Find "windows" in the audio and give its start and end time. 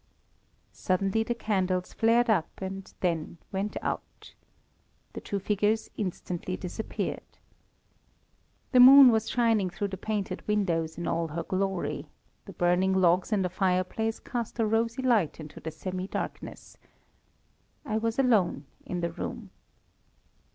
10.47-10.97